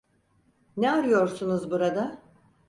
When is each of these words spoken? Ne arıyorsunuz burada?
Ne 0.77 0.91
arıyorsunuz 0.91 1.71
burada? 1.71 2.21